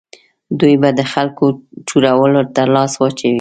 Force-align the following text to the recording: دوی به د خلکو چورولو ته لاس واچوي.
دوی 0.59 0.75
به 0.81 0.89
د 0.99 1.01
خلکو 1.13 1.45
چورولو 1.87 2.41
ته 2.55 2.61
لاس 2.75 2.93
واچوي. 2.97 3.29